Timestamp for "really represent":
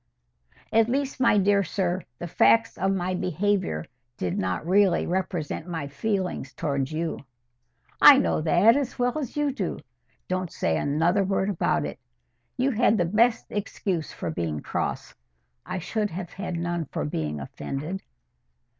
4.65-5.67